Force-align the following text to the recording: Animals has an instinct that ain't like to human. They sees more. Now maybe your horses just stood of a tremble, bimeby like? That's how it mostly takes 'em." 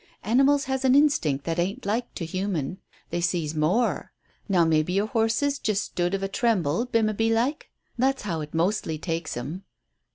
Animals 0.23 0.63
has 0.63 0.83
an 0.83 0.95
instinct 0.95 1.43
that 1.45 1.59
ain't 1.59 1.85
like 1.85 2.11
to 2.15 2.25
human. 2.25 2.79
They 3.11 3.21
sees 3.21 3.53
more. 3.53 4.11
Now 4.49 4.65
maybe 4.65 4.93
your 4.93 5.05
horses 5.05 5.59
just 5.59 5.83
stood 5.83 6.15
of 6.15 6.23
a 6.23 6.27
tremble, 6.27 6.87
bimeby 6.87 7.29
like? 7.31 7.69
That's 7.99 8.23
how 8.23 8.41
it 8.41 8.51
mostly 8.55 8.97
takes 8.97 9.37
'em." 9.37 9.63